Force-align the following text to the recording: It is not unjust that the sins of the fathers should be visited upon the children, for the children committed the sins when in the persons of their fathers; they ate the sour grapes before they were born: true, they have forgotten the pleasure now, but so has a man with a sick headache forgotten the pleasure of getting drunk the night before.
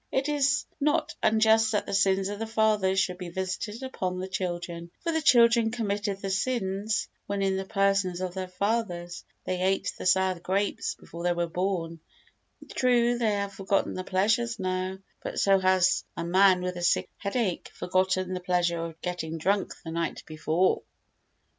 It 0.11 0.27
is 0.27 0.65
not 0.79 1.13
unjust 1.21 1.73
that 1.73 1.85
the 1.85 1.93
sins 1.93 2.27
of 2.27 2.39
the 2.39 2.47
fathers 2.47 2.99
should 2.99 3.19
be 3.19 3.29
visited 3.29 3.83
upon 3.83 4.17
the 4.17 4.27
children, 4.27 4.89
for 5.03 5.11
the 5.11 5.21
children 5.21 5.69
committed 5.69 6.19
the 6.19 6.31
sins 6.31 7.07
when 7.27 7.43
in 7.43 7.55
the 7.55 7.65
persons 7.65 8.19
of 8.19 8.33
their 8.33 8.47
fathers; 8.47 9.23
they 9.45 9.61
ate 9.61 9.93
the 9.99 10.07
sour 10.07 10.39
grapes 10.39 10.95
before 10.95 11.21
they 11.21 11.33
were 11.33 11.45
born: 11.45 11.99
true, 12.73 13.19
they 13.19 13.33
have 13.33 13.53
forgotten 13.53 13.93
the 13.93 14.03
pleasure 14.03 14.47
now, 14.57 14.97
but 15.21 15.39
so 15.39 15.59
has 15.59 16.03
a 16.17 16.23
man 16.23 16.63
with 16.63 16.77
a 16.77 16.81
sick 16.81 17.07
headache 17.17 17.69
forgotten 17.71 18.33
the 18.33 18.39
pleasure 18.39 18.83
of 18.83 18.99
getting 19.03 19.37
drunk 19.37 19.71
the 19.85 19.91
night 19.91 20.23
before. 20.25 20.81